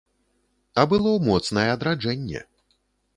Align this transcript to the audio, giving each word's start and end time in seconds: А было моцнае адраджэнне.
А 0.83 0.85
было 0.93 1.11
моцнае 1.27 1.65
адраджэнне. 1.75 2.41